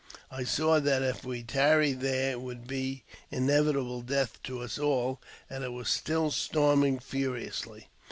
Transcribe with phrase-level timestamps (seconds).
[0.31, 5.21] I saw that if we tarried there it would be inevitable death to us all,
[5.47, 7.87] and it was .still storming furiously.